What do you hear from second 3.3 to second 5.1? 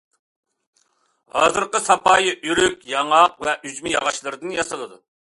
ۋە ئۈجمە ياغاچلىرىدىن ياسىلىدۇ.